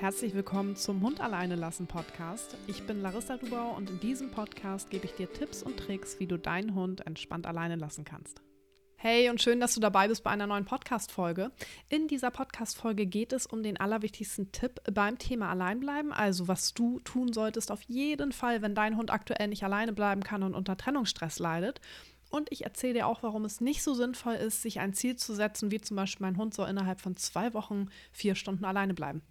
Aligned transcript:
Herzlich 0.00 0.32
willkommen 0.32 0.76
zum 0.76 1.02
Hund 1.02 1.20
alleine 1.20 1.56
lassen 1.56 1.88
Podcast. 1.88 2.56
Ich 2.68 2.84
bin 2.84 3.02
Larissa 3.02 3.36
Dubau 3.36 3.74
und 3.76 3.90
in 3.90 3.98
diesem 3.98 4.30
Podcast 4.30 4.90
gebe 4.90 5.06
ich 5.06 5.14
dir 5.14 5.28
Tipps 5.32 5.60
und 5.60 5.76
Tricks, 5.76 6.20
wie 6.20 6.28
du 6.28 6.38
deinen 6.38 6.76
Hund 6.76 7.04
entspannt 7.04 7.48
alleine 7.48 7.74
lassen 7.74 8.04
kannst. 8.04 8.40
Hey 8.94 9.28
und 9.28 9.42
schön, 9.42 9.58
dass 9.58 9.74
du 9.74 9.80
dabei 9.80 10.06
bist 10.06 10.22
bei 10.22 10.30
einer 10.30 10.46
neuen 10.46 10.66
Podcast-Folge. 10.66 11.50
In 11.88 12.06
dieser 12.06 12.30
Podcast-Folge 12.30 13.06
geht 13.06 13.32
es 13.32 13.44
um 13.46 13.64
den 13.64 13.76
allerwichtigsten 13.76 14.52
Tipp 14.52 14.80
beim 14.88 15.18
Thema 15.18 15.50
Alleinbleiben, 15.50 16.12
also 16.12 16.46
was 16.46 16.74
du 16.74 17.00
tun 17.00 17.32
solltest 17.32 17.72
auf 17.72 17.82
jeden 17.82 18.30
Fall, 18.30 18.62
wenn 18.62 18.76
dein 18.76 18.96
Hund 18.96 19.10
aktuell 19.10 19.48
nicht 19.48 19.64
alleine 19.64 19.92
bleiben 19.92 20.22
kann 20.22 20.44
und 20.44 20.54
unter 20.54 20.76
Trennungsstress 20.76 21.40
leidet. 21.40 21.80
Und 22.30 22.52
ich 22.52 22.62
erzähle 22.62 22.94
dir 22.94 23.08
auch, 23.08 23.24
warum 23.24 23.44
es 23.44 23.60
nicht 23.60 23.82
so 23.82 23.94
sinnvoll 23.94 24.34
ist, 24.34 24.62
sich 24.62 24.78
ein 24.78 24.94
Ziel 24.94 25.16
zu 25.16 25.34
setzen, 25.34 25.72
wie 25.72 25.80
zum 25.80 25.96
Beispiel 25.96 26.24
mein 26.24 26.36
Hund 26.36 26.54
soll 26.54 26.68
innerhalb 26.68 27.00
von 27.00 27.16
zwei 27.16 27.52
Wochen 27.52 27.88
vier 28.12 28.36
Stunden 28.36 28.64
alleine 28.64 28.94
bleiben. 28.94 29.22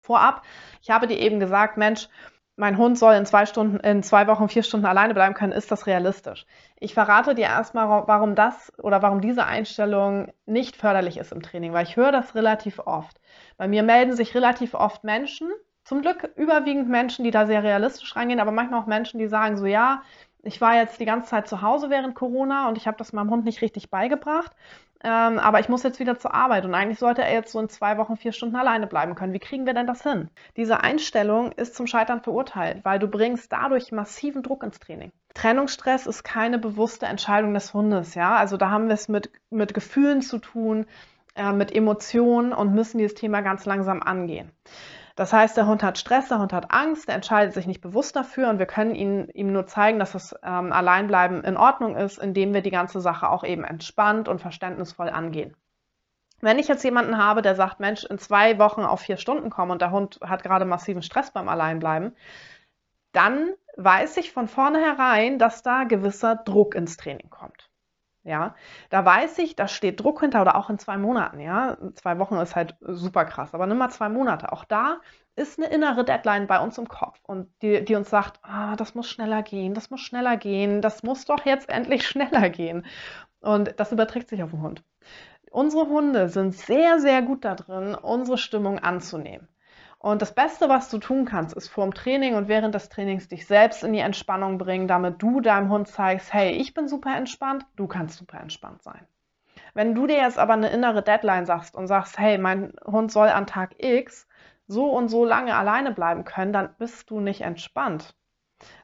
Vorab, 0.00 0.42
ich 0.82 0.90
habe 0.90 1.06
dir 1.06 1.18
eben 1.18 1.40
gesagt, 1.40 1.76
Mensch, 1.76 2.08
mein 2.56 2.76
Hund 2.76 2.98
soll 2.98 3.14
in 3.14 3.24
zwei 3.24 3.46
Stunden, 3.46 3.78
in 3.78 4.02
zwei 4.02 4.26
Wochen, 4.26 4.48
vier 4.48 4.64
Stunden 4.64 4.86
alleine 4.86 5.14
bleiben 5.14 5.34
können, 5.34 5.52
ist 5.52 5.70
das 5.70 5.86
realistisch? 5.86 6.44
Ich 6.80 6.92
verrate 6.92 7.36
dir 7.36 7.44
erstmal, 7.44 7.88
warum 7.88 8.34
das 8.34 8.72
oder 8.78 9.00
warum 9.00 9.20
diese 9.20 9.46
Einstellung 9.46 10.32
nicht 10.44 10.74
förderlich 10.74 11.18
ist 11.18 11.30
im 11.30 11.40
Training, 11.40 11.72
weil 11.72 11.86
ich 11.86 11.96
höre 11.96 12.10
das 12.10 12.34
relativ 12.34 12.80
oft. 12.80 13.20
Bei 13.58 13.68
mir 13.68 13.84
melden 13.84 14.12
sich 14.12 14.34
relativ 14.34 14.74
oft 14.74 15.04
Menschen, 15.04 15.48
zum 15.84 16.02
Glück 16.02 16.30
überwiegend 16.36 16.88
Menschen, 16.88 17.24
die 17.24 17.30
da 17.30 17.46
sehr 17.46 17.62
realistisch 17.62 18.14
reingehen, 18.14 18.40
aber 18.40 18.52
manchmal 18.52 18.82
auch 18.82 18.86
Menschen, 18.86 19.18
die 19.18 19.28
sagen 19.28 19.56
so, 19.56 19.64
ja, 19.64 20.02
ich 20.42 20.60
war 20.60 20.74
jetzt 20.74 21.00
die 21.00 21.04
ganze 21.04 21.30
Zeit 21.30 21.48
zu 21.48 21.62
Hause 21.62 21.90
während 21.90 22.14
Corona 22.14 22.68
und 22.68 22.76
ich 22.76 22.86
habe 22.86 22.96
das 22.96 23.12
meinem 23.12 23.30
Hund 23.30 23.44
nicht 23.44 23.62
richtig 23.62 23.88
beigebracht. 23.88 24.52
Ähm, 25.04 25.38
aber 25.38 25.60
ich 25.60 25.68
muss 25.68 25.84
jetzt 25.84 26.00
wieder 26.00 26.18
zur 26.18 26.34
Arbeit 26.34 26.64
und 26.64 26.74
eigentlich 26.74 26.98
sollte 26.98 27.22
er 27.22 27.32
jetzt 27.32 27.52
so 27.52 27.60
in 27.60 27.68
zwei 27.68 27.98
Wochen 27.98 28.16
vier 28.16 28.32
Stunden 28.32 28.56
alleine 28.56 28.88
bleiben 28.88 29.14
können. 29.14 29.32
Wie 29.32 29.38
kriegen 29.38 29.64
wir 29.64 29.74
denn 29.74 29.86
das 29.86 30.02
hin? 30.02 30.28
Diese 30.56 30.80
Einstellung 30.80 31.52
ist 31.52 31.76
zum 31.76 31.86
Scheitern 31.86 32.20
verurteilt, 32.20 32.84
weil 32.84 32.98
du 32.98 33.06
bringst 33.06 33.52
dadurch 33.52 33.92
massiven 33.92 34.42
Druck 34.42 34.64
ins 34.64 34.80
Training. 34.80 35.12
Trennungsstress 35.34 36.06
ist 36.06 36.24
keine 36.24 36.58
bewusste 36.58 37.06
Entscheidung 37.06 37.54
des 37.54 37.72
Hundes, 37.72 38.16
ja. 38.16 38.34
Also 38.36 38.56
da 38.56 38.70
haben 38.70 38.88
wir 38.88 38.94
es 38.94 39.08
mit, 39.08 39.30
mit 39.50 39.72
Gefühlen 39.72 40.20
zu 40.20 40.38
tun, 40.38 40.86
äh, 41.36 41.52
mit 41.52 41.72
Emotionen 41.72 42.52
und 42.52 42.74
müssen 42.74 42.98
dieses 42.98 43.14
Thema 43.14 43.40
ganz 43.42 43.64
langsam 43.66 44.02
angehen. 44.02 44.50
Das 45.18 45.32
heißt, 45.32 45.56
der 45.56 45.66
Hund 45.66 45.82
hat 45.82 45.98
Stress, 45.98 46.28
der 46.28 46.38
Hund 46.38 46.52
hat 46.52 46.70
Angst, 46.70 47.08
der 47.08 47.16
entscheidet 47.16 47.52
sich 47.52 47.66
nicht 47.66 47.80
bewusst 47.80 48.14
dafür 48.14 48.48
und 48.50 48.60
wir 48.60 48.66
können 48.66 48.94
ihn, 48.94 49.28
ihm 49.34 49.52
nur 49.52 49.66
zeigen, 49.66 49.98
dass 49.98 50.12
das 50.12 50.32
ähm, 50.44 50.72
Alleinbleiben 50.72 51.42
in 51.42 51.56
Ordnung 51.56 51.96
ist, 51.96 52.18
indem 52.18 52.54
wir 52.54 52.62
die 52.62 52.70
ganze 52.70 53.00
Sache 53.00 53.28
auch 53.28 53.42
eben 53.42 53.64
entspannt 53.64 54.28
und 54.28 54.40
verständnisvoll 54.40 55.08
angehen. 55.08 55.56
Wenn 56.40 56.60
ich 56.60 56.68
jetzt 56.68 56.84
jemanden 56.84 57.18
habe, 57.18 57.42
der 57.42 57.56
sagt, 57.56 57.80
Mensch, 57.80 58.04
in 58.04 58.18
zwei 58.18 58.60
Wochen 58.60 58.82
auf 58.82 59.00
vier 59.00 59.16
Stunden 59.16 59.50
kommen 59.50 59.72
und 59.72 59.82
der 59.82 59.90
Hund 59.90 60.20
hat 60.22 60.44
gerade 60.44 60.64
massiven 60.64 61.02
Stress 61.02 61.32
beim 61.32 61.48
Alleinbleiben, 61.48 62.14
dann 63.10 63.54
weiß 63.76 64.18
ich 64.18 64.30
von 64.30 64.46
vornherein, 64.46 65.40
dass 65.40 65.64
da 65.64 65.82
gewisser 65.82 66.36
Druck 66.36 66.76
ins 66.76 66.96
Training 66.96 67.28
kommt. 67.28 67.68
Ja, 68.28 68.54
da 68.90 69.04
weiß 69.06 69.38
ich, 69.38 69.56
da 69.56 69.68
steht 69.68 70.00
Druck 70.00 70.20
hinter 70.20 70.42
oder 70.42 70.56
auch 70.56 70.68
in 70.68 70.78
zwei 70.78 70.98
Monaten. 70.98 71.40
Ja, 71.40 71.78
zwei 71.94 72.18
Wochen 72.18 72.36
ist 72.36 72.54
halt 72.54 72.76
super 72.80 73.24
krass, 73.24 73.54
aber 73.54 73.66
nimm 73.66 73.78
mal 73.78 73.88
zwei 73.88 74.10
Monate. 74.10 74.52
Auch 74.52 74.64
da 74.64 75.00
ist 75.34 75.58
eine 75.58 75.68
innere 75.68 76.04
Deadline 76.04 76.46
bei 76.46 76.60
uns 76.60 76.76
im 76.76 76.88
Kopf 76.88 77.18
und 77.24 77.48
die, 77.62 77.82
die 77.84 77.94
uns 77.94 78.10
sagt, 78.10 78.40
ah, 78.42 78.76
das 78.76 78.94
muss 78.94 79.08
schneller 79.08 79.42
gehen, 79.42 79.72
das 79.72 79.88
muss 79.90 80.00
schneller 80.02 80.36
gehen, 80.36 80.82
das 80.82 81.02
muss 81.02 81.24
doch 81.24 81.46
jetzt 81.46 81.70
endlich 81.70 82.06
schneller 82.06 82.50
gehen. 82.50 82.84
Und 83.40 83.74
das 83.80 83.92
überträgt 83.92 84.28
sich 84.28 84.42
auf 84.42 84.50
den 84.50 84.60
Hund. 84.60 84.84
Unsere 85.50 85.86
Hunde 85.88 86.28
sind 86.28 86.54
sehr, 86.54 87.00
sehr 87.00 87.22
gut 87.22 87.44
darin, 87.46 87.94
unsere 87.94 88.36
Stimmung 88.36 88.78
anzunehmen. 88.78 89.48
Und 90.00 90.22
das 90.22 90.32
Beste, 90.32 90.68
was 90.68 90.90
du 90.90 90.98
tun 90.98 91.24
kannst, 91.24 91.56
ist 91.56 91.68
vor 91.68 91.84
dem 91.84 91.92
Training 91.92 92.36
und 92.36 92.46
während 92.46 92.74
des 92.74 92.88
Trainings 92.88 93.26
dich 93.26 93.46
selbst 93.46 93.82
in 93.82 93.92
die 93.92 93.98
Entspannung 93.98 94.56
bringen, 94.56 94.86
damit 94.86 95.20
du 95.20 95.40
deinem 95.40 95.70
Hund 95.70 95.88
zeigst, 95.88 96.32
hey, 96.32 96.52
ich 96.52 96.72
bin 96.72 96.86
super 96.86 97.16
entspannt, 97.16 97.66
du 97.74 97.88
kannst 97.88 98.16
super 98.16 98.38
entspannt 98.40 98.82
sein. 98.82 99.06
Wenn 99.74 99.94
du 99.94 100.06
dir 100.06 100.18
jetzt 100.18 100.38
aber 100.38 100.52
eine 100.52 100.70
innere 100.70 101.02
Deadline 101.02 101.46
sagst 101.46 101.74
und 101.74 101.88
sagst, 101.88 102.18
hey, 102.18 102.38
mein 102.38 102.72
Hund 102.84 103.10
soll 103.10 103.28
an 103.28 103.46
Tag 103.46 103.74
X 103.78 104.28
so 104.68 104.86
und 104.90 105.08
so 105.08 105.24
lange 105.24 105.56
alleine 105.56 105.92
bleiben 105.92 106.24
können, 106.24 106.52
dann 106.52 106.74
bist 106.78 107.10
du 107.10 107.18
nicht 107.20 107.40
entspannt. 107.40 108.14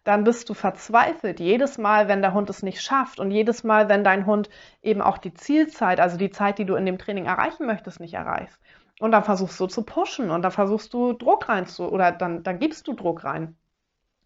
Dann 0.05 0.25
bist 0.25 0.49
du 0.49 0.55
verzweifelt 0.55 1.41
jedes 1.41 1.79
Mal, 1.79 2.09
wenn 2.09 2.23
der 2.23 2.33
Hund 2.33 2.49
es 2.51 2.63
nicht 2.63 2.81
schafft 2.81 3.21
und 3.21 3.31
jedes 3.31 3.65
Mal, 3.65 3.89
wenn 3.89 4.05
dein 4.05 4.27
Hund 4.27 4.49
eben 4.83 5.03
auch 5.03 5.19
die 5.19 5.35
Zielzeit, 5.35 6.01
also 6.01 6.17
die 6.17 6.31
Zeit, 6.31 6.59
die 6.59 6.65
du 6.65 6.75
in 6.75 6.87
dem 6.87 6.99
Training 6.99 7.27
erreichen 7.27 7.67
möchtest, 7.67 8.01
nicht 8.01 8.15
erreichst. 8.15 8.59
Und 9.01 9.13
dann 9.13 9.25
versuchst 9.25 9.59
du 9.59 9.67
zu 9.67 9.83
pushen 9.83 10.31
und 10.31 10.43
dann 10.43 10.53
versuchst 10.53 10.95
du 10.95 11.13
Druck 11.13 11.49
rein 11.49 11.67
zu, 11.67 11.91
oder 11.91 12.13
dann, 12.13 12.43
dann 12.43 12.59
gibst 12.59 12.87
du 12.87 12.93
Druck 12.93 13.25
rein. 13.25 13.57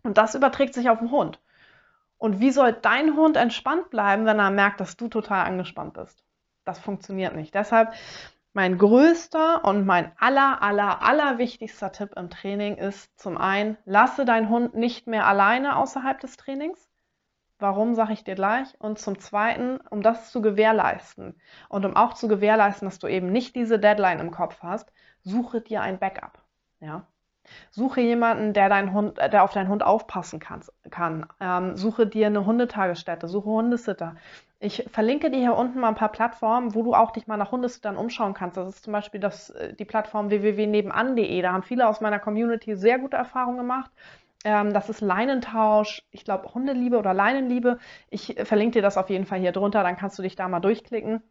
Und 0.02 0.18
das 0.18 0.34
überträgt 0.34 0.74
sich 0.74 0.90
auf 0.90 0.98
den 0.98 1.10
Hund. 1.10 1.40
Und 2.18 2.40
wie 2.40 2.50
soll 2.50 2.72
dein 2.72 3.16
Hund 3.16 3.36
entspannt 3.36 3.90
bleiben, 3.90 4.26
wenn 4.26 4.38
er 4.38 4.50
merkt, 4.50 4.80
dass 4.80 4.96
du 4.96 5.08
total 5.08 5.46
angespannt 5.46 5.94
bist? 5.94 6.22
Das 6.64 6.78
funktioniert 6.78 7.34
nicht. 7.34 7.54
Deshalb 7.54 7.92
mein 8.52 8.76
größter 8.76 9.64
und 9.64 9.86
mein 9.86 10.10
aller, 10.18 10.62
aller, 10.62 11.02
aller 11.02 11.38
wichtigster 11.38 11.92
Tipp 11.92 12.14
im 12.16 12.28
Training 12.28 12.76
ist 12.76 13.16
zum 13.18 13.38
einen, 13.38 13.78
lasse 13.84 14.24
deinen 14.24 14.48
Hund 14.48 14.74
nicht 14.74 15.06
mehr 15.06 15.26
alleine 15.26 15.76
außerhalb 15.76 16.18
des 16.18 16.36
Trainings. 16.36 16.88
Warum, 17.58 17.94
sage 17.94 18.12
ich 18.12 18.24
dir 18.24 18.34
gleich. 18.34 18.68
Und 18.78 18.98
zum 18.98 19.18
Zweiten, 19.18 19.78
um 19.90 20.02
das 20.02 20.30
zu 20.30 20.40
gewährleisten 20.40 21.34
und 21.68 21.84
um 21.84 21.96
auch 21.96 22.14
zu 22.14 22.28
gewährleisten, 22.28 22.86
dass 22.86 22.98
du 22.98 23.08
eben 23.08 23.32
nicht 23.32 23.56
diese 23.56 23.78
Deadline 23.78 24.20
im 24.20 24.30
Kopf 24.30 24.62
hast, 24.62 24.92
suche 25.22 25.60
dir 25.60 25.82
ein 25.82 25.98
Backup. 25.98 26.40
Ja? 26.80 27.06
Suche 27.70 28.00
jemanden, 28.00 28.52
der, 28.52 28.68
dein 28.68 28.92
Hund, 28.92 29.18
der 29.18 29.42
auf 29.42 29.52
deinen 29.52 29.68
Hund 29.68 29.82
aufpassen 29.82 30.38
kann. 30.38 30.62
kann. 30.90 31.26
Ähm, 31.40 31.76
suche 31.76 32.06
dir 32.06 32.26
eine 32.26 32.44
Hundetagesstätte, 32.44 33.26
suche 33.26 33.48
Hundesitter. 33.48 34.16
Ich 34.60 34.84
verlinke 34.90 35.30
dir 35.30 35.38
hier 35.38 35.56
unten 35.56 35.80
mal 35.80 35.88
ein 35.88 35.94
paar 35.94 36.10
Plattformen, 36.10 36.74
wo 36.74 36.82
du 36.82 36.94
auch 36.94 37.12
dich 37.12 37.26
mal 37.26 37.36
nach 37.36 37.52
Hundesittern 37.52 37.96
umschauen 37.96 38.34
kannst. 38.34 38.56
Das 38.56 38.68
ist 38.68 38.84
zum 38.84 38.92
Beispiel 38.92 39.20
das, 39.20 39.50
äh, 39.50 39.74
die 39.74 39.84
Plattform 39.84 40.30
www.nebenan.de. 40.30 41.42
Da 41.42 41.52
haben 41.52 41.62
viele 41.62 41.88
aus 41.88 42.00
meiner 42.00 42.18
Community 42.18 42.76
sehr 42.76 42.98
gute 42.98 43.16
Erfahrungen 43.16 43.58
gemacht. 43.58 43.90
Ähm, 44.44 44.72
das 44.72 44.88
ist 44.88 45.00
Leinentausch, 45.00 46.02
ich 46.10 46.24
glaube 46.24 46.54
Hundeliebe 46.54 46.98
oder 46.98 47.14
Leinenliebe. 47.14 47.78
Ich 48.10 48.36
verlinke 48.44 48.78
dir 48.78 48.82
das 48.82 48.96
auf 48.96 49.10
jeden 49.10 49.26
Fall 49.26 49.40
hier 49.40 49.52
drunter, 49.52 49.82
dann 49.82 49.96
kannst 49.96 50.18
du 50.18 50.22
dich 50.22 50.36
da 50.36 50.48
mal 50.48 50.60
durchklicken. 50.60 51.22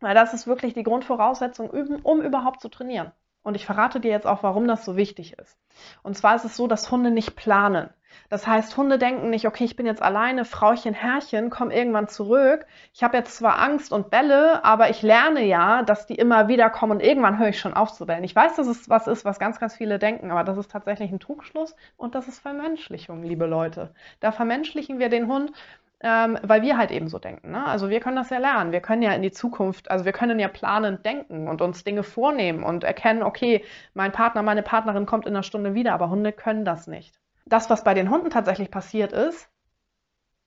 Weil 0.00 0.14
das 0.14 0.34
ist 0.34 0.46
wirklich 0.46 0.74
die 0.74 0.82
Grundvoraussetzung, 0.82 1.70
um 1.70 2.20
überhaupt 2.20 2.60
zu 2.60 2.68
trainieren. 2.68 3.12
Und 3.42 3.54
ich 3.54 3.64
verrate 3.64 4.00
dir 4.00 4.10
jetzt 4.10 4.26
auch, 4.26 4.42
warum 4.42 4.66
das 4.66 4.84
so 4.84 4.96
wichtig 4.96 5.38
ist. 5.38 5.56
Und 6.02 6.16
zwar 6.16 6.36
ist 6.36 6.44
es 6.44 6.56
so, 6.56 6.66
dass 6.66 6.90
Hunde 6.90 7.10
nicht 7.10 7.36
planen. 7.36 7.90
Das 8.28 8.46
heißt, 8.46 8.76
Hunde 8.76 8.98
denken 8.98 9.30
nicht, 9.30 9.46
okay, 9.46 9.64
ich 9.64 9.76
bin 9.76 9.86
jetzt 9.86 10.02
alleine, 10.02 10.44
Frauchen, 10.44 10.94
Herrchen, 10.94 11.50
komm 11.50 11.70
irgendwann 11.70 12.08
zurück. 12.08 12.66
Ich 12.92 13.02
habe 13.02 13.16
jetzt 13.16 13.36
zwar 13.36 13.58
Angst 13.58 13.92
und 13.92 14.10
belle, 14.10 14.64
aber 14.64 14.90
ich 14.90 15.02
lerne 15.02 15.44
ja, 15.44 15.82
dass 15.82 16.06
die 16.06 16.14
immer 16.14 16.48
wieder 16.48 16.70
kommen 16.70 16.92
und 16.92 17.00
irgendwann 17.00 17.38
höre 17.38 17.48
ich 17.48 17.60
schon 17.60 17.74
auf 17.74 17.92
zu 17.92 18.06
bellen. 18.06 18.24
Ich 18.24 18.36
weiß, 18.36 18.56
dass 18.56 18.66
es 18.66 18.88
was 18.88 19.06
ist, 19.06 19.24
was 19.24 19.38
ganz, 19.38 19.58
ganz 19.60 19.76
viele 19.76 19.98
denken, 19.98 20.30
aber 20.30 20.44
das 20.44 20.58
ist 20.58 20.70
tatsächlich 20.70 21.10
ein 21.12 21.20
Trugschluss 21.20 21.76
und 21.96 22.14
das 22.14 22.28
ist 22.28 22.40
Vermenschlichung, 22.40 23.22
liebe 23.22 23.46
Leute. 23.46 23.94
Da 24.20 24.32
vermenschlichen 24.32 24.98
wir 24.98 25.08
den 25.08 25.28
Hund 25.28 25.52
ähm, 26.00 26.38
weil 26.42 26.62
wir 26.62 26.76
halt 26.76 26.90
eben 26.90 27.08
so 27.08 27.18
denken. 27.18 27.52
Ne? 27.52 27.64
Also 27.64 27.88
wir 27.88 28.00
können 28.00 28.16
das 28.16 28.30
ja 28.30 28.38
lernen. 28.38 28.72
Wir 28.72 28.80
können 28.80 29.02
ja 29.02 29.12
in 29.12 29.22
die 29.22 29.30
Zukunft, 29.32 29.90
also 29.90 30.04
wir 30.04 30.12
können 30.12 30.38
ja 30.38 30.48
planend 30.48 31.04
denken 31.06 31.48
und 31.48 31.62
uns 31.62 31.84
Dinge 31.84 32.02
vornehmen 32.02 32.62
und 32.62 32.84
erkennen, 32.84 33.22
okay, 33.22 33.64
mein 33.94 34.12
Partner, 34.12 34.42
meine 34.42 34.62
Partnerin 34.62 35.06
kommt 35.06 35.26
in 35.26 35.34
einer 35.34 35.42
Stunde 35.42 35.74
wieder, 35.74 35.94
aber 35.94 36.10
Hunde 36.10 36.32
können 36.32 36.64
das 36.64 36.86
nicht. 36.86 37.18
Das, 37.46 37.70
was 37.70 37.84
bei 37.84 37.94
den 37.94 38.10
Hunden 38.10 38.30
tatsächlich 38.30 38.70
passiert 38.70 39.12
ist, 39.12 39.48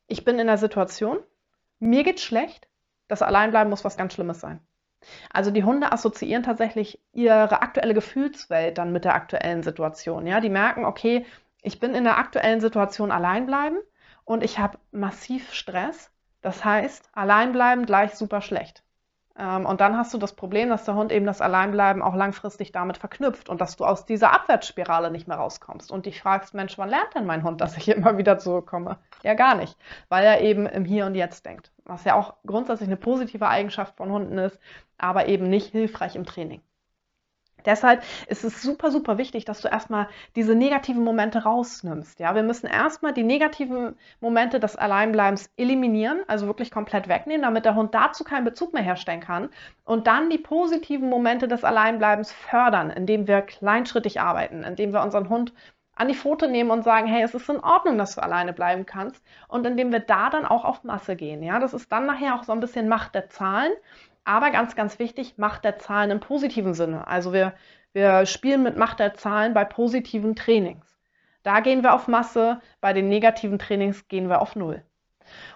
ich 0.08 0.26
bin 0.26 0.38
in 0.38 0.48
der 0.48 0.58
Situation, 0.58 1.20
mir 1.80 2.04
geht's 2.04 2.24
schlecht, 2.24 2.68
das 3.08 3.22
Alleinbleiben 3.22 3.70
muss 3.70 3.86
was 3.86 3.98
ganz 3.98 4.14
Schlimmes 4.14 4.42
sein. 4.42 4.60
Also 5.32 5.50
die 5.50 5.64
Hunde 5.64 5.94
assoziieren 5.94 6.44
tatsächlich 6.44 7.02
ihre 7.14 7.62
aktuelle 7.62 7.94
Gefühlswelt 7.94 8.78
dann 8.78 8.92
mit 8.92 9.06
der 9.06 9.16
aktuellen 9.16 9.64
Situation. 9.64 10.28
Ja, 10.28 10.42
die 10.42 10.50
merken, 10.50 10.84
okay, 10.84 11.26
ich 11.62 11.80
bin 11.80 11.96
in 11.96 12.04
der 12.04 12.18
aktuellen 12.18 12.60
Situation 12.60 13.12
allein 13.12 13.46
bleiben 13.46 13.78
und 14.26 14.44
ich 14.44 14.60
habe 14.60 14.78
massiv 14.92 15.54
Stress. 15.54 16.12
Das 16.42 16.66
heißt, 16.66 17.10
Alleinbleiben 17.14 17.86
gleich 17.86 18.16
super 18.16 18.42
schlecht. 18.42 18.84
Ähm, 19.40 19.66
und 19.66 19.80
dann 19.80 19.98
hast 19.98 20.14
du 20.14 20.18
das 20.18 20.34
Problem, 20.34 20.70
dass 20.70 20.84
der 20.84 20.96
Hund 20.96 21.12
eben 21.12 21.26
das 21.26 21.40
Alleinbleiben 21.40 22.02
auch 22.02 22.14
langfristig 22.14 22.74
damit 22.74 22.98
verknüpft 22.98 23.48
und 23.48 23.62
dass 23.62 23.78
du 23.78 23.86
aus 23.86 24.06
dieser 24.06 24.34
Abwärtsspirale 24.34 25.10
nicht 25.10 25.28
mehr 25.28 25.38
rauskommst 25.38 25.92
und 25.92 26.06
dich 26.06 26.22
fragst, 26.22 26.54
Mensch, 26.54 26.78
wann 26.78 26.90
lernt 26.90 27.16
denn 27.16 27.26
mein 27.26 27.44
Hund, 27.44 27.62
dass 27.62 27.78
ich 27.78 27.88
immer 27.88 28.18
wieder 28.18 28.38
zurückkomme? 28.38 28.98
Ja, 29.24 29.34
gar 29.34 29.56
nicht, 29.56 29.78
weil 30.10 30.26
er 30.26 30.42
eben 30.42 30.66
im 30.66 30.84
Hier 30.84 31.06
und 31.06 31.16
Jetzt 31.16 31.46
denkt. 31.46 31.72
Was 31.86 32.04
ja 32.04 32.16
auch 32.16 32.36
grundsätzlich 32.46 32.90
eine 32.90 32.98
positive 32.98 33.48
Eigenschaft 33.48 33.96
von 33.96 34.12
Hunden 34.12 34.38
ist, 34.38 34.60
aber 34.98 35.28
eben 35.28 35.50
nicht 35.50 35.72
hilfreich 35.72 36.16
im 36.16 36.26
Training. 36.26 36.62
Deshalb 37.66 38.04
ist 38.28 38.44
es 38.44 38.62
super, 38.62 38.92
super 38.92 39.18
wichtig, 39.18 39.46
dass 39.46 39.62
du 39.62 39.68
erstmal 39.68 40.08
diese 40.36 40.56
negativen 40.56 41.04
Momente 41.04 41.44
rausnimmst. 41.44 42.20
Ja, 42.20 42.36
wir 42.36 42.44
müssen 42.44 42.68
erstmal 42.68 43.14
die 43.14 43.24
negativen 43.24 43.96
Momente 44.20 44.60
des 44.60 44.76
Alleinbleibens 44.76 45.50
eliminieren, 45.58 46.22
also 46.28 46.48
wirklich 46.48 46.72
komplett 46.72 47.08
wegnehmen, 47.08 47.44
damit 47.44 47.66
der 47.66 47.76
Hund 47.76 47.94
dazu 47.94 48.24
keinen 48.24 48.46
Bezug 48.46 48.74
mehr 48.74 48.84
herstellen 48.84 49.22
kann. 49.22 49.50
Und 49.86 50.08
dann 50.08 50.30
die 50.30 50.38
positiven 50.38 51.10
Momente 51.10 51.48
des 51.48 51.64
Alleinbleibens 51.64 52.32
fördern, 52.32 52.90
indem 52.90 53.28
wir 53.28 53.42
kleinschrittig 53.42 54.22
arbeiten, 54.22 54.64
indem 54.64 54.94
wir 54.94 55.02
unseren 55.02 55.30
Hund 55.30 55.54
an 56.00 56.08
die 56.08 56.16
Pfote 56.16 56.48
nehmen 56.48 56.72
und 56.72 56.84
sagen, 56.84 57.08
hey, 57.08 57.24
es 57.24 57.34
ist 57.34 57.50
in 57.50 57.60
Ordnung, 57.60 57.98
dass 57.98 58.16
du 58.16 58.24
alleine 58.24 58.54
bleiben 58.54 58.86
kannst. 58.86 59.22
Und 59.50 59.68
indem 59.68 59.92
wir 59.92 60.00
da 60.00 60.30
dann 60.30 60.46
auch 60.46 60.64
auf 60.64 60.86
Masse 60.86 61.18
gehen. 61.18 61.44
Ja, 61.44 61.60
das 61.60 61.74
ist 61.74 61.92
dann 61.92 62.06
nachher 62.06 62.36
auch 62.36 62.44
so 62.44 62.54
ein 62.54 62.62
bisschen 62.62 62.88
Macht 62.88 63.16
der 63.16 63.30
Zahlen. 63.30 63.74
Aber 64.30 64.52
ganz, 64.52 64.76
ganz 64.76 65.00
wichtig, 65.00 65.40
Macht 65.40 65.64
der 65.66 65.80
Zahlen 65.80 66.12
im 66.12 66.20
positiven 66.20 66.76
Sinne. 66.76 67.08
Also 67.08 67.34
wir, 67.34 67.56
wir 67.94 68.28
spielen 68.28 68.62
mit 68.62 68.78
Macht 68.78 69.00
der 69.00 69.16
Zahlen 69.16 69.56
bei 69.56 69.66
positiven 69.66 70.36
Trainings. 70.36 70.86
Da 71.42 71.62
gehen 71.62 71.82
wir 71.82 71.96
auf 71.96 72.08
Masse, 72.08 72.62
bei 72.80 72.94
den 72.94 73.10
negativen 73.10 73.58
Trainings 73.58 74.08
gehen 74.08 74.30
wir 74.30 74.40
auf 74.44 74.56
Null. 74.56 74.84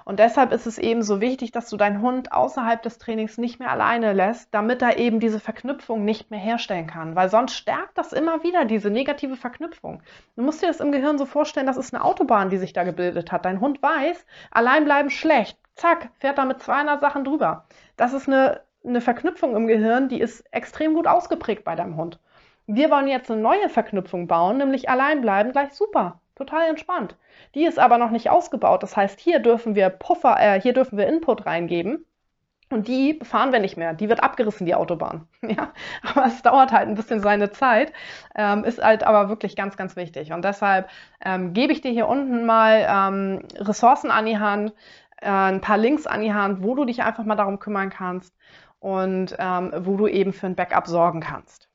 Und 0.06 0.20
deshalb 0.20 0.52
ist 0.52 0.66
es 0.66 0.78
eben 0.78 1.04
so 1.04 1.22
wichtig, 1.22 1.52
dass 1.52 1.70
du 1.70 1.78
deinen 1.78 2.02
Hund 2.02 2.31
außerhalb 2.31 2.81
des 2.81 2.98
Trainings 2.98 3.38
nicht 3.38 3.60
mehr 3.60 3.72
alleine 3.72 4.14
lässt, 4.14 4.54
damit 4.54 4.81
er 4.81 4.98
eben 4.98 5.20
diese 5.20 5.40
Verknüpfung 5.40 6.06
nicht 6.06 6.31
mehr 6.31 6.40
herstellen 6.40 6.88
kann. 6.88 7.16
Weil 7.16 7.30
sonst 7.30 7.54
stärkt 7.56 7.98
das 7.98 8.14
immer 8.14 8.44
wieder 8.44 8.66
diese 8.66 8.90
negative 8.90 9.36
Verknüpfung. 9.36 10.02
Du 10.36 10.44
musst 10.44 10.62
dir 10.62 10.68
das 10.68 10.80
im 10.80 10.92
Gehirn 10.92 11.18
so 11.18 11.25
vorstellen, 11.25 11.68
das 11.68 11.78
ist 11.78 11.94
eine 11.94 12.04
Autobahn, 12.04 12.50
die 12.50 12.58
sich 12.58 12.74
da 12.74 12.84
gebildet 12.84 13.31
hat. 13.31 13.46
Dein 13.46 13.60
Hund 13.60 13.81
weiß, 13.81 14.25
allein 14.52 14.86
bleiben 14.86 15.10
schlecht 15.10 15.58
zack, 15.75 16.10
fährt 16.20 16.38
da 16.38 16.46
mit 16.46 16.62
200 16.62 17.02
Sachen 17.02 17.24
drüber. 17.24 17.66
Das 17.98 18.14
ist 18.14 18.28
eine, 18.28 18.62
eine 18.86 19.02
Verknüpfung 19.02 19.56
im 19.56 19.68
Gehirn, 19.68 20.10
die 20.10 20.20
ist 20.20 20.44
extrem 20.52 20.94
gut 20.94 21.08
ausgeprägt 21.08 21.64
bei 21.64 21.75
deinem 21.75 21.98
Hund. 21.98 22.20
Wir 22.66 22.90
wollen 22.90 23.08
jetzt 23.08 23.30
eine 23.30 23.42
neue 23.42 23.70
Verknüpfung 23.70 24.28
bauen, 24.28 24.58
nämlich 24.58 24.90
allein 24.90 25.22
bleiben, 25.22 25.52
gleich 25.52 25.74
super, 25.74 26.22
total 26.36 26.70
entspannt. 26.70 27.16
Die 27.56 27.66
ist 27.66 27.80
aber 27.80 27.98
noch 27.98 28.12
nicht 28.12 28.30
ausgebaut. 28.30 28.84
Das 28.84 28.98
heißt, 28.98 29.20
hier 29.20 29.40
dürfen 29.40 29.76
wir 29.76 29.90
Puffer, 29.90 30.38
äh, 30.40 30.62
hier 30.62 30.74
dürfen 30.74 30.98
wir 30.98 31.08
Input 31.08 31.46
reingeben. 31.46 32.06
Und 32.70 32.88
die 32.88 33.20
fahren 33.22 33.52
wir 33.52 33.60
nicht 33.60 33.78
mehr. 33.78 33.94
Die 33.94 34.10
wird 34.10 34.24
abgerissen, 34.24 34.66
die 34.66 34.76
Autobahn. 34.76 35.28
Ja, 35.44 35.74
aber 36.02 36.26
es 36.26 36.42
dauert 36.42 36.72
halt 36.72 36.88
ein 36.88 36.96
bisschen 36.96 37.20
seine 37.20 37.52
Zeit. 37.52 37.94
Ähm, 38.36 38.64
ist 38.64 38.84
halt 38.84 39.04
aber 39.04 39.30
wirklich 39.30 39.56
ganz, 39.56 39.78
ganz 39.78 39.96
wichtig. 39.96 40.34
Und 40.34 40.44
deshalb 40.44 40.90
ähm, 41.24 41.54
gebe 41.54 41.72
ich 41.72 41.82
dir 41.82 41.92
hier 41.92 42.08
unten 42.08 42.46
mal 42.46 42.88
ähm, 42.90 43.46
Ressourcen 43.60 44.10
an 44.10 44.26
die 44.26 44.40
Hand, 44.40 44.74
äh, 45.22 45.30
ein 45.30 45.62
paar 45.62 45.78
Links 45.78 46.08
an 46.08 46.22
die 46.22 46.34
Hand, 46.34 46.64
wo 46.64 46.74
du 46.76 46.86
dich 46.86 47.04
einfach 47.04 47.26
mal 47.26 47.36
darum 47.36 47.60
kümmern 47.60 47.90
kannst 47.90 48.36
und 48.80 49.36
ähm, 49.38 49.72
wo 49.80 49.98
du 49.98 50.08
eben 50.08 50.34
für 50.34 50.48
ein 50.48 50.56
Backup 50.56 50.88
sorgen 50.88 51.20
kannst. 51.20 51.70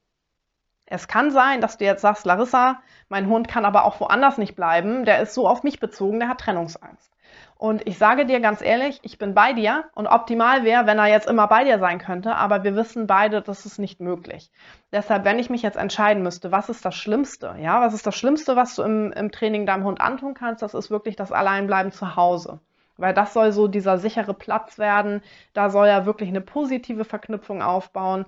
Es 0.90 1.06
kann 1.06 1.30
sein, 1.30 1.60
dass 1.60 1.76
du 1.76 1.84
jetzt 1.84 2.02
sagst, 2.02 2.24
Larissa, 2.24 2.80
mein 3.08 3.28
Hund 3.28 3.46
kann 3.46 3.64
aber 3.64 3.84
auch 3.84 4.00
woanders 4.00 4.38
nicht 4.38 4.56
bleiben, 4.56 5.04
der 5.04 5.20
ist 5.20 5.34
so 5.34 5.46
auf 5.46 5.62
mich 5.62 5.80
bezogen, 5.80 6.18
der 6.18 6.28
hat 6.28 6.40
Trennungsangst. 6.40 7.12
Und 7.58 7.86
ich 7.86 7.98
sage 7.98 8.24
dir 8.24 8.40
ganz 8.40 8.62
ehrlich, 8.62 9.00
ich 9.02 9.18
bin 9.18 9.34
bei 9.34 9.52
dir 9.52 9.84
und 9.94 10.06
optimal 10.06 10.64
wäre, 10.64 10.86
wenn 10.86 10.98
er 10.98 11.08
jetzt 11.08 11.28
immer 11.28 11.48
bei 11.48 11.64
dir 11.64 11.78
sein 11.78 11.98
könnte, 11.98 12.36
aber 12.36 12.62
wir 12.62 12.74
wissen 12.76 13.06
beide, 13.06 13.42
das 13.42 13.66
ist 13.66 13.78
nicht 13.78 14.00
möglich. 14.00 14.50
Deshalb, 14.92 15.24
wenn 15.24 15.38
ich 15.38 15.50
mich 15.50 15.62
jetzt 15.62 15.76
entscheiden 15.76 16.22
müsste, 16.22 16.52
was 16.52 16.68
ist 16.68 16.84
das 16.84 16.94
Schlimmste? 16.94 17.56
Ja, 17.60 17.80
was 17.80 17.94
ist 17.94 18.06
das 18.06 18.14
Schlimmste, 18.14 18.56
was 18.56 18.76
du 18.76 18.82
im, 18.82 19.12
im 19.12 19.32
Training 19.32 19.66
deinem 19.66 19.84
Hund 19.84 20.00
antun 20.00 20.34
kannst? 20.34 20.62
Das 20.62 20.72
ist 20.72 20.90
wirklich 20.90 21.16
das 21.16 21.32
Alleinbleiben 21.32 21.92
zu 21.92 22.16
Hause 22.16 22.60
weil 22.98 23.14
das 23.14 23.32
soll 23.32 23.52
so 23.52 23.68
dieser 23.68 23.96
sichere 23.98 24.34
Platz 24.34 24.76
werden. 24.76 25.22
Da 25.54 25.70
soll 25.70 25.86
er 25.86 26.04
wirklich 26.04 26.28
eine 26.28 26.40
positive 26.40 27.04
Verknüpfung 27.04 27.62
aufbauen. 27.62 28.26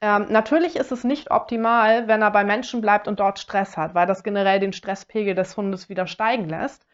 Ähm, 0.00 0.26
natürlich 0.30 0.76
ist 0.76 0.92
es 0.92 1.04
nicht 1.04 1.30
optimal, 1.30 2.06
wenn 2.08 2.22
er 2.22 2.30
bei 2.30 2.44
Menschen 2.44 2.80
bleibt 2.80 3.08
und 3.08 3.18
dort 3.20 3.38
Stress 3.38 3.76
hat, 3.76 3.94
weil 3.94 4.06
das 4.06 4.22
generell 4.22 4.60
den 4.60 4.72
Stresspegel 4.72 5.34
des 5.34 5.56
Hundes 5.56 5.88
wieder 5.88 6.06
steigen 6.06 6.48
lässt. 6.48 6.86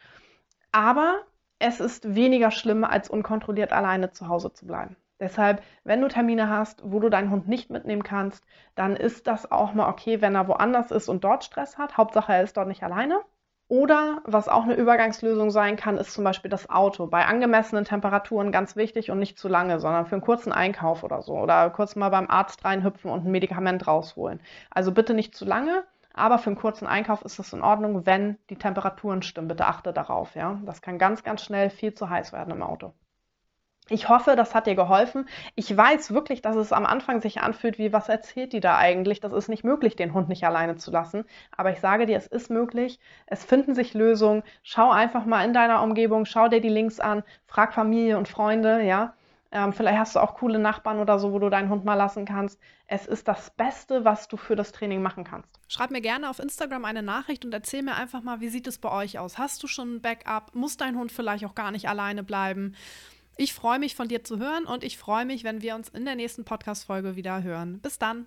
Aber 0.73 1.23
es 1.59 1.81
ist 1.81 2.15
weniger 2.15 2.51
schlimm, 2.51 2.85
als 2.85 3.09
unkontrolliert 3.11 3.73
alleine 3.73 4.11
zu 4.13 4.29
Hause 4.29 4.53
zu 4.53 4.67
bleiben. 4.67 4.97
Deshalb, 5.21 5.63
wenn 5.85 6.01
du 6.01 6.09
Termine 6.09 6.49
hast, 6.49 6.83
wo 6.85 6.99
du 7.01 7.09
deinen 7.09 7.31
Hund 7.31 7.47
nicht 7.49 7.71
mitnehmen 7.71 8.03
kannst, 8.03 8.45
dann 8.75 8.97
ist 8.97 9.27
das 9.27 9.51
auch 9.51 9.73
mal 9.75 9.89
okay, 9.89 10.21
wenn 10.21 10.35
er 10.35 10.49
woanders 10.49 10.91
ist 10.91 11.09
und 11.09 11.25
dort 11.25 11.45
Stress 11.45 11.79
hat. 11.79 11.97
Hauptsache, 11.97 12.33
er 12.33 12.43
ist 12.43 12.57
dort 12.57 12.69
nicht 12.69 12.83
alleine. 12.83 13.21
Oder 13.69 14.21
was 14.25 14.49
auch 14.49 14.65
eine 14.65 14.75
Übergangslösung 14.75 15.51
sein 15.51 15.77
kann, 15.77 15.97
ist 15.99 16.13
zum 16.13 16.23
Beispiel 16.25 16.51
das 16.51 16.69
Auto. 16.71 17.07
Bei 17.07 17.27
angemessenen 17.27 17.85
Temperaturen 17.85 18.53
ganz 18.53 18.77
wichtig 18.77 19.11
und 19.11 19.19
nicht 19.19 19.39
zu 19.39 19.49
lange, 19.49 19.81
sondern 19.81 20.07
für 20.07 20.15
einen 20.15 20.23
kurzen 20.23 20.53
Einkauf 20.53 21.03
oder 21.03 21.23
so. 21.23 21.39
Oder 21.39 21.71
kurz 21.71 21.97
mal 21.97 22.11
beim 22.11 22.29
Arzt 22.31 22.65
reinhüpfen 22.65 23.11
und 23.11 23.25
ein 23.27 23.31
Medikament 23.31 23.87
rausholen. 23.87 24.41
Also 24.71 24.93
bitte 24.93 25.15
nicht 25.15 25.35
zu 25.35 25.45
lange, 25.45 25.85
aber 26.13 26.39
für 26.39 26.51
einen 26.51 26.59
kurzen 26.59 26.87
Einkauf 26.87 27.23
ist 27.23 27.39
es 27.39 27.53
in 27.53 27.63
Ordnung, 27.63 28.07
wenn 28.07 28.39
die 28.51 28.57
Temperaturen 28.57 29.23
stimmen. 29.23 29.49
Bitte 29.49 29.67
achte 29.67 29.93
darauf, 29.93 30.35
ja. 30.37 30.61
Das 30.65 30.83
kann 30.83 30.99
ganz, 30.99 31.23
ganz 31.25 31.43
schnell 31.43 31.71
viel 31.71 31.95
zu 31.95 32.09
heiß 32.09 32.33
werden 32.33 32.53
im 32.55 32.63
Auto. 32.63 32.93
Ich 33.91 34.09
hoffe, 34.09 34.35
das 34.35 34.55
hat 34.55 34.67
dir 34.67 34.77
geholfen. 34.77 35.29
Ich 35.57 35.77
weiß 35.77 36.15
wirklich, 36.15 36.41
dass 36.41 36.57
es 36.57 36.73
am 36.73 36.87
Anfang 36.87 37.21
sich 37.21 37.43
anfühlt, 37.43 37.79
wie 37.79 37.93
was 37.93 38.09
erzählt 38.09 38.55
die 38.55 38.61
da 38.61 38.79
eigentlich? 38.79 39.21
Das 39.21 39.35
ist 39.35 39.49
nicht 39.49 39.63
möglich, 39.63 39.95
den 39.95 40.15
Hund 40.15 40.31
nicht 40.31 40.45
alleine 40.45 40.77
zu 40.77 40.91
lassen. 40.91 41.27
Aber 41.55 41.71
ich 41.71 41.81
sage 41.81 42.07
dir, 42.07 42.17
es 42.17 42.27
ist 42.27 42.51
möglich. 42.51 42.99
Es 43.27 43.45
finden 43.45 43.75
sich 43.75 43.93
Lösungen. 43.93 44.43
Schau 44.63 44.91
einfach 44.91 45.27
mal 45.27 45.45
in 45.45 45.53
deiner 45.53 45.83
Umgebung, 45.83 46.25
schau 46.25 46.49
dir 46.49 46.63
die 46.63 46.71
Links 46.71 46.99
an, 46.99 47.25
frag 47.47 47.75
Familie 47.75 48.17
und 48.17 48.27
Freunde, 48.27 48.83
ja. 48.83 49.13
Ähm, 49.53 49.73
vielleicht 49.73 49.99
hast 49.99 50.17
du 50.17 50.21
auch 50.21 50.35
coole 50.35 50.59
Nachbarn 50.59 50.99
oder 50.99 51.19
so, 51.19 51.33
wo 51.33 51.39
du 51.39 51.49
deinen 51.51 51.69
Hund 51.69 51.85
mal 51.85 51.95
lassen 51.95 52.25
kannst. 52.25 52.59
Es 52.89 53.07
ist 53.07 53.29
das 53.29 53.51
Beste, 53.51 54.05
was 54.05 54.29
du 54.29 54.37
für 54.37 54.57
das 54.57 54.73
Training 54.73 55.01
machen 55.01 55.25
kannst. 55.25 55.49
Schreib 55.69 55.91
mir 55.91 56.01
gerne 56.01 56.29
auf 56.29 56.41
Instagram 56.41 56.85
eine 56.85 57.03
Nachricht 57.03 57.45
und 57.45 57.53
erzähl 57.53 57.83
mir 57.83 57.95
einfach 57.95 58.23
mal, 58.23 58.41
wie 58.41 58.49
sieht 58.49 58.67
es 58.67 58.79
bei 58.79 58.91
euch 58.91 59.19
aus? 59.19 59.39
Hast 59.39 59.63
du 59.63 59.69
schon 59.69 59.97
ein 59.97 60.01
Backup? 60.01 60.55
Muss 60.55 60.77
dein 60.77 60.97
Hund 60.97 61.13
vielleicht 61.13 61.45
auch 61.45 61.55
gar 61.55 61.71
nicht 61.71 61.89
alleine 61.89 62.25
bleiben? 62.25 62.75
Ich 63.37 63.53
freue 63.53 63.79
mich 63.79 63.97
von 63.97 64.09
dir 64.09 64.23
zu 64.23 64.39
hören 64.39 64.65
und 64.65 64.85
ich 64.85 64.97
freue 64.97 65.25
mich, 65.25 65.43
wenn 65.45 65.61
wir 65.63 65.75
uns 65.75 65.89
in 65.89 66.05
der 66.05 66.15
nächsten 66.15 66.45
Podcast-Folge 66.45 67.17
wieder 67.17 67.43
hören. 67.43 67.81
Bis 67.81 67.99
dann. 67.99 68.27